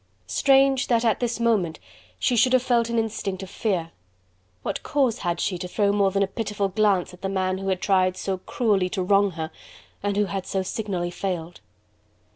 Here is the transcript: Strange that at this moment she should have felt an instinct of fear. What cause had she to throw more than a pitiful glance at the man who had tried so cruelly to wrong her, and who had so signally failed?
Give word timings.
Strange 0.25 0.87
that 0.87 1.05
at 1.05 1.19
this 1.19 1.39
moment 1.39 1.77
she 2.17 2.35
should 2.35 2.53
have 2.53 2.63
felt 2.63 2.89
an 2.89 2.97
instinct 2.97 3.43
of 3.43 3.51
fear. 3.51 3.91
What 4.63 4.81
cause 4.81 5.19
had 5.19 5.39
she 5.39 5.59
to 5.59 5.67
throw 5.67 5.91
more 5.91 6.09
than 6.09 6.23
a 6.23 6.27
pitiful 6.27 6.69
glance 6.69 7.13
at 7.13 7.21
the 7.21 7.29
man 7.29 7.59
who 7.59 7.67
had 7.67 7.81
tried 7.81 8.17
so 8.17 8.39
cruelly 8.39 8.89
to 8.97 9.03
wrong 9.03 9.29
her, 9.33 9.51
and 10.01 10.17
who 10.17 10.25
had 10.25 10.47
so 10.47 10.63
signally 10.63 11.11
failed? 11.11 11.61